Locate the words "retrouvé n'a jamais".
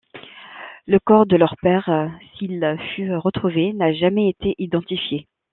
3.15-4.29